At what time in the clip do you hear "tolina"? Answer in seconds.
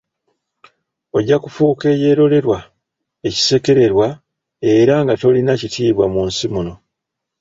5.21-5.53